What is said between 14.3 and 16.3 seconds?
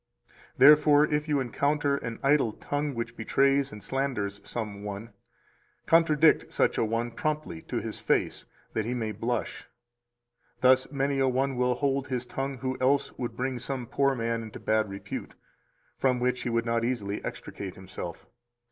into bad repute, from